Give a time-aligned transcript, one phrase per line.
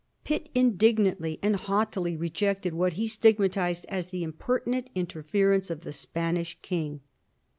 [0.23, 5.81] Pitt indignantly and haughtily re jected what he stigmatised as the impertinent interfer ence of
[5.81, 7.01] the Spanish king.